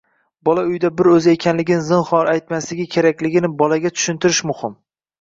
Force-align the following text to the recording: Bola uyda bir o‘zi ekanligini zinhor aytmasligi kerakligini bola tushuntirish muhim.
Bola 0.47 0.63
uyda 0.71 0.89
bir 1.01 1.09
o‘zi 1.11 1.35
ekanligini 1.37 1.85
zinhor 1.91 2.33
aytmasligi 2.33 2.91
kerakligini 2.99 3.55
bola 3.63 3.83
tushuntirish 3.89 4.45
muhim. 4.53 4.79